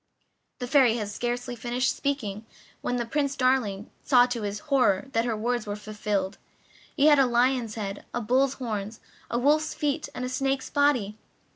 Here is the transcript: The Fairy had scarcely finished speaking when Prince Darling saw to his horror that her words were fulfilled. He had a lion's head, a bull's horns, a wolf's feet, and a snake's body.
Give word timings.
The 0.57 0.65
Fairy 0.65 0.95
had 0.97 1.09
scarcely 1.09 1.55
finished 1.55 1.95
speaking 1.95 2.47
when 2.81 3.07
Prince 3.09 3.35
Darling 3.35 3.91
saw 4.03 4.25
to 4.25 4.41
his 4.41 4.57
horror 4.73 5.05
that 5.11 5.25
her 5.25 5.37
words 5.37 5.67
were 5.67 5.75
fulfilled. 5.75 6.39
He 6.97 7.05
had 7.05 7.19
a 7.19 7.27
lion's 7.27 7.75
head, 7.75 8.03
a 8.11 8.19
bull's 8.19 8.55
horns, 8.55 8.99
a 9.29 9.37
wolf's 9.37 9.75
feet, 9.75 10.09
and 10.15 10.25
a 10.25 10.27
snake's 10.29 10.71
body. 10.71 11.19